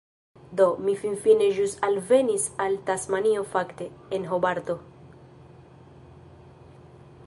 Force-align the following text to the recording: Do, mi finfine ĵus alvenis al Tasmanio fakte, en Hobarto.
Do, 0.59 0.65
mi 0.85 0.95
finfine 1.01 1.49
ĵus 1.57 1.75
alvenis 1.89 2.47
al 2.67 2.79
Tasmanio 2.89 3.45
fakte, 3.53 3.89
en 4.19 4.29
Hobarto. 4.33 4.81